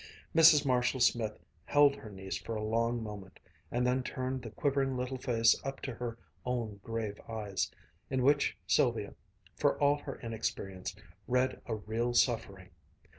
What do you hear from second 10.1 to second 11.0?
inexperience,